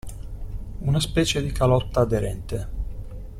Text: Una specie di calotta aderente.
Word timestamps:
Una 0.79 0.99
specie 0.99 1.43
di 1.43 1.51
calotta 1.51 1.99
aderente. 1.99 2.67